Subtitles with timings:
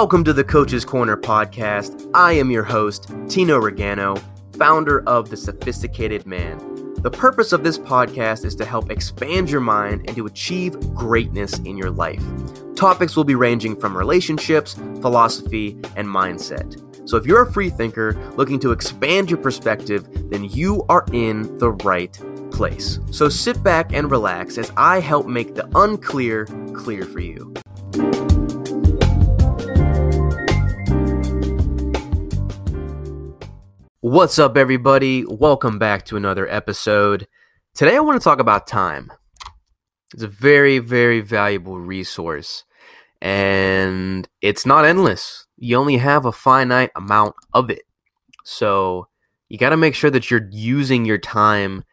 [0.00, 2.10] Welcome to the Coach's Corner podcast.
[2.14, 4.18] I am your host, Tino Regano,
[4.56, 6.94] founder of The Sophisticated Man.
[7.02, 11.58] The purpose of this podcast is to help expand your mind and to achieve greatness
[11.58, 12.24] in your life.
[12.76, 14.72] Topics will be ranging from relationships,
[15.02, 16.80] philosophy, and mindset.
[17.06, 21.58] So if you're a free thinker looking to expand your perspective, then you are in
[21.58, 22.18] the right
[22.50, 23.00] place.
[23.10, 27.52] So sit back and relax as I help make the unclear clear for you.
[34.10, 35.24] What's up, everybody?
[35.24, 37.28] Welcome back to another episode.
[37.76, 39.12] Today, I want to talk about time.
[40.12, 42.64] It's a very, very valuable resource,
[43.22, 45.46] and it's not endless.
[45.58, 47.82] You only have a finite amount of it.
[48.42, 49.06] So,
[49.48, 51.84] you got to make sure that you're using your time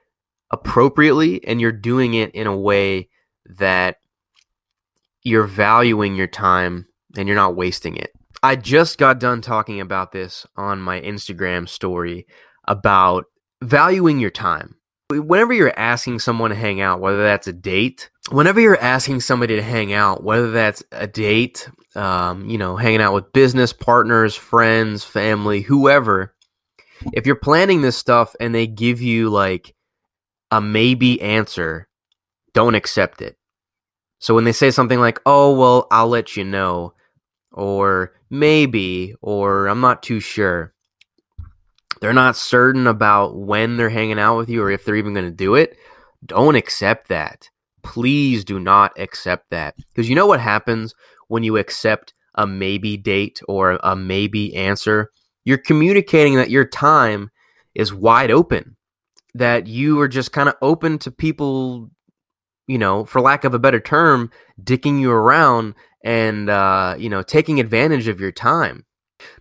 [0.50, 3.10] appropriately and you're doing it in a way
[3.46, 3.98] that
[5.22, 8.10] you're valuing your time and you're not wasting it.
[8.48, 12.28] I just got done talking about this on my Instagram story
[12.66, 13.26] about
[13.62, 14.76] valuing your time.
[15.10, 19.58] Whenever you're asking someone to hang out, whether that's a date, whenever you're asking somebody
[19.58, 24.34] to hang out, whether that's a date, um, you know, hanging out with business partners,
[24.34, 26.34] friends, family, whoever,
[27.12, 29.76] if you're planning this stuff and they give you like
[30.52, 31.90] a maybe answer,
[32.54, 33.36] don't accept it.
[34.20, 36.94] So when they say something like, oh, well, I'll let you know,
[37.58, 40.74] or maybe, or I'm not too sure.
[42.00, 45.26] They're not certain about when they're hanging out with you or if they're even going
[45.26, 45.76] to do it.
[46.24, 47.50] Don't accept that.
[47.82, 49.76] Please do not accept that.
[49.78, 50.94] Because you know what happens
[51.30, 55.10] when you accept a maybe date or a maybe answer?
[55.44, 57.32] You're communicating that your time
[57.74, 58.76] is wide open,
[59.34, 61.90] that you are just kind of open to people,
[62.68, 64.30] you know, for lack of a better term,
[64.62, 65.74] dicking you around
[66.08, 68.86] and uh, you know taking advantage of your time.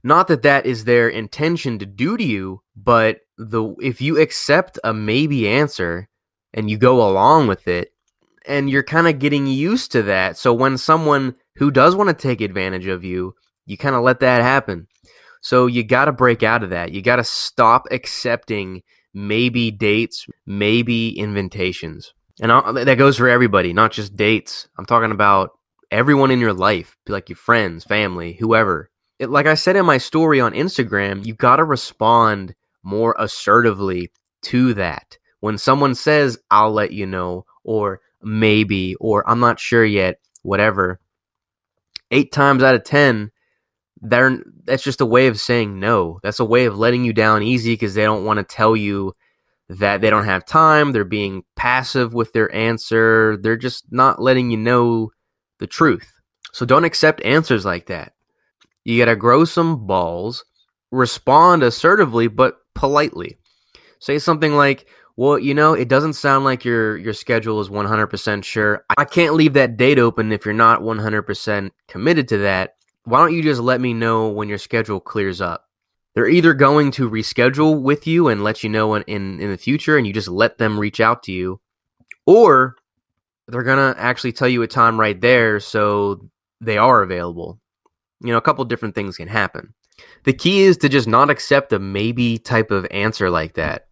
[0.02, 4.78] Not that that is their intention to do to you, but the if you accept
[4.82, 6.08] a maybe answer
[6.52, 7.92] and you go along with it,
[8.46, 10.36] and you're kind of getting used to that.
[10.38, 13.34] So when someone who does want to take advantage of you,
[13.64, 14.88] you kind of let that happen.
[15.42, 16.90] So you got to break out of that.
[16.90, 18.82] You got to stop accepting
[19.14, 22.12] maybe dates, maybe invitations.
[22.40, 24.68] And that goes for everybody, not just dates.
[24.76, 25.55] I'm talking about
[25.90, 28.90] everyone in your life, like your friends, family, whoever.
[29.18, 34.12] It, like I said in my story on Instagram, you got to respond more assertively
[34.42, 35.18] to that.
[35.40, 41.00] When someone says, I'll let you know, or maybe, or I'm not sure yet, whatever,
[42.10, 43.30] eight times out of 10,
[44.00, 46.20] they're, that's just a way of saying no.
[46.22, 49.12] That's a way of letting you down easy because they don't want to tell you
[49.68, 50.92] that they don't have time.
[50.92, 53.36] They're being passive with their answer.
[53.36, 55.10] They're just not letting you know
[55.58, 56.12] the truth.
[56.52, 58.14] So don't accept answers like that.
[58.84, 60.44] You got to grow some balls,
[60.90, 63.38] respond assertively but politely.
[63.98, 64.86] Say something like,
[65.16, 68.84] "Well, you know, it doesn't sound like your your schedule is 100% sure.
[68.96, 72.76] I can't leave that date open if you're not 100% committed to that.
[73.04, 75.66] Why don't you just let me know when your schedule clears up?"
[76.16, 79.58] They're either going to reschedule with you and let you know in, in, in the
[79.58, 81.60] future and you just let them reach out to you,
[82.24, 82.76] or
[83.48, 86.28] they're gonna actually tell you a time right there so
[86.60, 87.60] they are available
[88.20, 89.74] you know a couple different things can happen
[90.24, 93.88] the key is to just not accept a maybe type of answer like that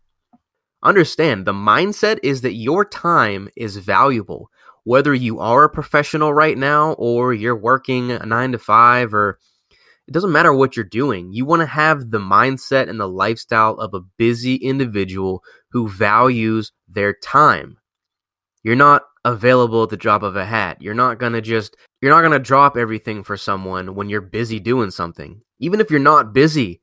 [0.82, 4.50] understand the mindset is that your time is valuable
[4.84, 9.38] whether you are a professional right now or you're working a 9 to 5 or
[10.06, 11.32] it doesn't matter what you're doing.
[11.32, 16.72] You want to have the mindset and the lifestyle of a busy individual who values
[16.86, 17.78] their time.
[18.62, 20.80] You're not available at the drop of a hat.
[20.80, 24.20] You're not going to just you're not going to drop everything for someone when you're
[24.20, 25.40] busy doing something.
[25.58, 26.80] Even if you're not busy,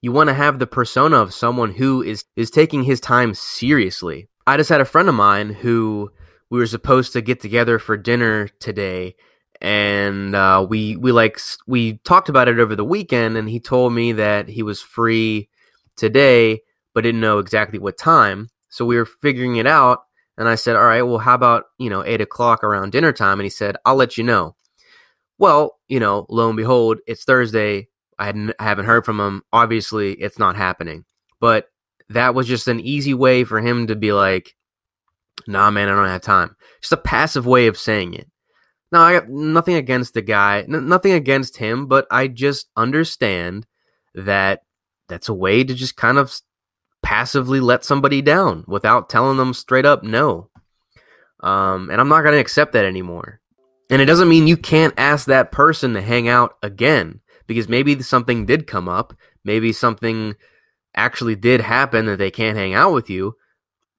[0.00, 4.28] you want to have the persona of someone who is is taking his time seriously.
[4.46, 6.10] I just had a friend of mine who
[6.50, 9.14] we were supposed to get together for dinner today
[9.62, 13.92] and uh, we we like we talked about it over the weekend and he told
[13.92, 15.48] me that he was free
[15.96, 16.60] today
[16.92, 20.00] but didn't know exactly what time so we were figuring it out
[20.38, 23.38] and I said, all right, well, how about, you know, eight o'clock around dinner time?
[23.38, 24.56] And he said, I'll let you know.
[25.38, 27.88] Well, you know, lo and behold, it's Thursday.
[28.18, 29.42] I, hadn't, I haven't heard from him.
[29.52, 31.04] Obviously, it's not happening.
[31.40, 31.66] But
[32.08, 34.54] that was just an easy way for him to be like,
[35.46, 36.56] nah, man, I don't have time.
[36.80, 38.28] Just a passive way of saying it.
[38.92, 43.66] No, I got nothing against the guy, n- nothing against him, but I just understand
[44.14, 44.62] that
[45.08, 46.38] that's a way to just kind of
[47.02, 50.48] passively let somebody down without telling them straight up no.
[51.40, 53.40] Um, and I'm not going to accept that anymore.
[53.90, 57.20] And it doesn't mean you can't ask that person to hang out again.
[57.46, 59.14] because maybe something did come up,
[59.44, 60.34] maybe something
[60.94, 63.34] actually did happen that they can't hang out with you.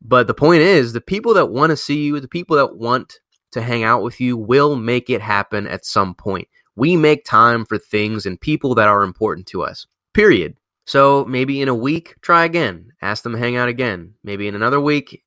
[0.01, 3.19] But the point is, the people that want to see you, the people that want
[3.51, 6.47] to hang out with you will make it happen at some point.
[6.75, 9.85] We make time for things and people that are important to us.
[10.13, 10.55] Period.
[10.85, 12.91] So maybe in a week, try again.
[13.01, 14.15] Ask them to hang out again.
[14.23, 15.23] Maybe in another week.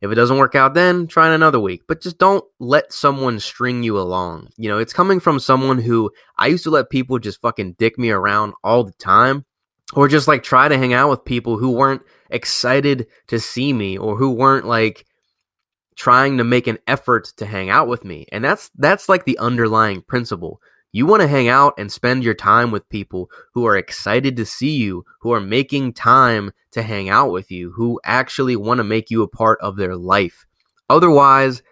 [0.00, 1.82] If it doesn't work out then, try in another week.
[1.86, 4.48] But just don't let someone string you along.
[4.56, 7.98] You know, it's coming from someone who I used to let people just fucking dick
[7.98, 9.44] me around all the time
[9.92, 13.98] or just like try to hang out with people who weren't excited to see me
[13.98, 15.04] or who weren't like
[15.96, 18.26] trying to make an effort to hang out with me.
[18.32, 20.60] And that's that's like the underlying principle.
[20.92, 24.44] You want to hang out and spend your time with people who are excited to
[24.44, 28.84] see you, who are making time to hang out with you, who actually want to
[28.84, 30.46] make you a part of their life.
[30.88, 31.62] Otherwise,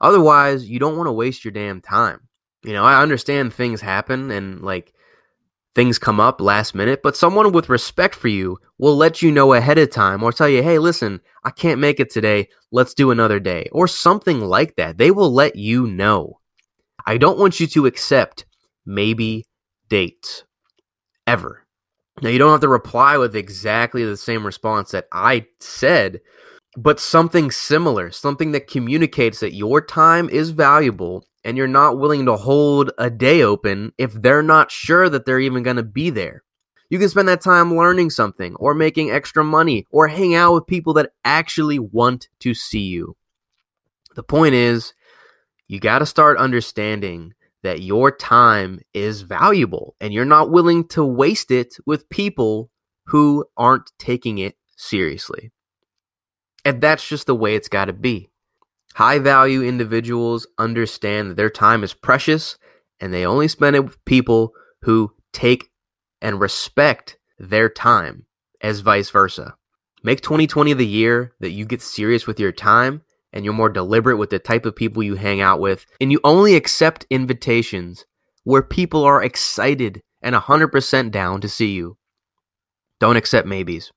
[0.00, 2.20] otherwise you don't want to waste your damn time.
[2.62, 4.92] You know, I understand things happen and like
[5.74, 9.54] things come up last minute, but someone with respect for you will let you know
[9.54, 12.48] ahead of time or tell you, "Hey, listen, I can't make it today.
[12.72, 14.98] Let's do another day." Or something like that.
[14.98, 16.40] They will let you know.
[17.06, 18.44] I don't want you to accept
[18.88, 19.44] maybe
[19.88, 20.44] dates
[21.26, 21.64] ever.
[22.20, 26.20] Now, you don't have to reply with exactly the same response that I said,
[26.76, 32.26] but something similar, something that communicates that your time is valuable and you're not willing
[32.26, 36.10] to hold a day open if they're not sure that they're even going to be
[36.10, 36.42] there.
[36.90, 40.66] You can spend that time learning something or making extra money or hang out with
[40.66, 43.16] people that actually want to see you.
[44.16, 44.94] The point is,
[45.68, 51.04] you got to start understanding that your time is valuable and you're not willing to
[51.04, 52.70] waste it with people
[53.06, 55.50] who aren't taking it seriously.
[56.64, 58.30] And that's just the way it's got to be.
[58.94, 62.58] High value individuals understand that their time is precious
[63.00, 64.52] and they only spend it with people
[64.82, 65.70] who take
[66.20, 68.26] and respect their time,
[68.60, 69.54] as vice versa.
[70.02, 73.02] Make 2020 the year that you get serious with your time
[73.32, 76.20] and you're more deliberate with the type of people you hang out with, and you
[76.24, 78.04] only accept invitations
[78.44, 81.96] where people are excited and 100% down to see you.
[83.00, 83.92] Don't accept maybes.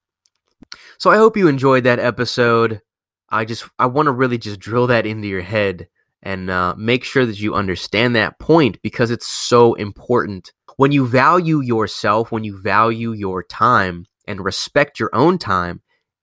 [0.98, 2.81] So I hope you enjoyed that episode.
[3.30, 5.88] I just I want to really just drill that into your head
[6.22, 10.51] and uh, make sure that you understand that point because it's so important.
[10.78, 15.81] When you value yourself, when you value your time and respect your own time,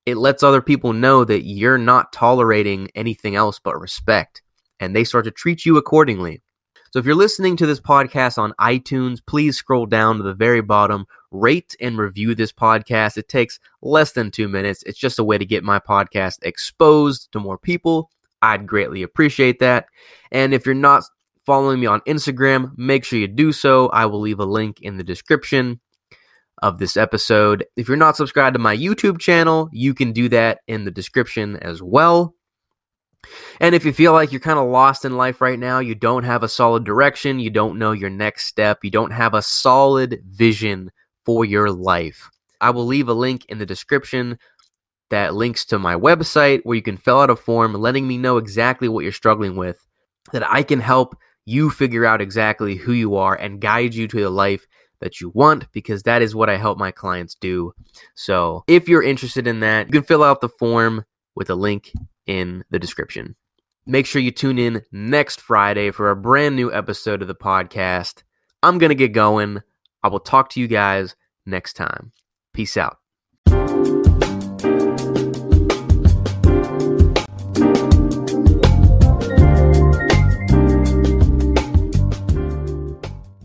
[0.09, 4.43] it lets other people know that you're not tolerating anything else but respect,
[4.81, 6.43] and they start to treat you accordingly.
[6.91, 10.63] So if you're listening to this podcast on iTunes, please scroll down to the very
[10.63, 13.19] bottom, rate and review this podcast.
[13.19, 14.83] It takes less than two minutes.
[14.85, 18.11] It's just a way to get my podcast exposed to more people.
[18.41, 19.87] I'd greatly appreciate that.
[20.33, 21.05] And if you're not
[21.45, 23.89] following me on Instagram, make sure you do so.
[23.89, 25.81] I will leave a link in the description
[26.63, 27.65] of this episode.
[27.77, 31.57] If you're not subscribed to my YouTube channel, you can do that in the description
[31.57, 32.35] as well.
[33.61, 36.25] And if you feel like you're kind of lost in life right now, you don't
[36.25, 40.23] have a solid direction, you don't know your next step, you don't have a solid
[40.25, 40.91] vision
[41.25, 44.39] for your life, I will leave a link in the description
[45.11, 48.37] that links to my website where you can fill out a form letting me know
[48.37, 49.85] exactly what you're struggling with,
[50.33, 54.21] that I can help you figure out exactly who you are and guide you to
[54.21, 54.67] the life
[55.01, 57.73] that you want because that is what I help my clients do.
[58.15, 61.93] So if you're interested in that, you can fill out the form with a link
[62.27, 63.37] in the description.
[63.87, 68.23] Make sure you tune in next Friday for a brand new episode of the podcast.
[68.63, 69.63] I'm going to get going.
[70.03, 72.13] I will talk to you guys next time.
[72.53, 72.99] Peace out.